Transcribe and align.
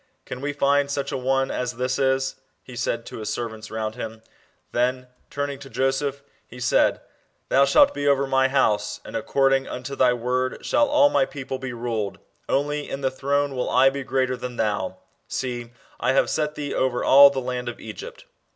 "Can 0.25 0.41
we 0.41 0.51
fend 0.51 0.89
such 0.89 1.11
a 1.11 1.15
one 1.17 1.51
as 1.51 1.73
this 1.73 1.99
is?" 1.99 2.37
he 2.63 2.75
said 2.75 3.05
to 3.05 3.19
his 3.19 3.29
servants 3.29 3.69
round 3.69 3.93
him. 3.93 4.23
Then 4.71 5.09
turning 5.29 5.59
to 5.59 5.69
Joseph 5.69 6.23
be 6.49 6.59
said: 6.59 6.93
Joseph 6.93 7.03
btf&t 7.03 7.05
Pharwh. 7.05 7.05
16 7.05 7.05
JOSEPHS 7.05 7.05
PROMOTION. 7.05 7.05
[B.C. 7.05 7.49
1708. 7.49 7.49
"Thou 7.49 7.65
shalt 7.65 7.93
be 7.93 8.07
over 8.07 8.27
my 8.27 8.47
t 8.47 8.51
house, 8.51 8.99
and 9.05 9.15
according 9.15 9.67
unto 9.67 9.95
thy 9.95 10.13
word 10.13 10.65
shall 10.65 10.89
all 10.89 11.09
my 11.11 11.25
people 11.25 11.59
be 11.59 11.73
ruled: 11.73 12.19
only 12.49 12.89
in 12.89 13.01
the 13.01 13.11
throne 13.11 13.55
will 13.55 13.69
I 13.69 13.91
be 13.91 14.03
greater 14.03 14.35
than 14.35 14.55
thou.... 14.55 14.97
See, 15.27 15.69
I 15.99 16.13
have 16.13 16.31
set 16.31 16.55
thee 16.55 16.73
over 16.73 17.03
all 17.03 17.29
the 17.29 17.39
land 17.39 17.69
of 17.69 17.79
Egypt." 17.79 18.25